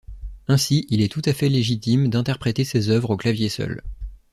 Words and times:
Ainsi, 0.47 0.87
il 0.89 1.03
est 1.03 1.11
tout 1.11 1.21
à 1.25 1.31
fait 1.31 1.47
légitime 1.47 2.07
d'interpréter 2.09 2.63
ces 2.65 2.89
œuvres 2.89 3.11
au 3.11 3.17
clavier 3.17 3.49
seul. 3.49 3.83